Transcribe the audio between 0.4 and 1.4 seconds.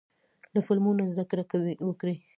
له فلمونو زده